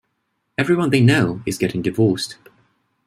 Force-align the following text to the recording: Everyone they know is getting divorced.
Everyone 0.57 0.89
they 0.89 0.99
know 0.99 1.43
is 1.45 1.59
getting 1.59 1.83
divorced. 1.83 2.37